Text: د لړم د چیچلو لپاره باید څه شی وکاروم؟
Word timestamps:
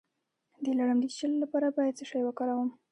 د 0.63 0.65
لړم 0.79 0.97
د 1.01 1.05
چیچلو 1.11 1.37
لپاره 1.43 1.67
باید 1.77 1.97
څه 1.99 2.05
شی 2.11 2.21
وکاروم؟ 2.25 2.69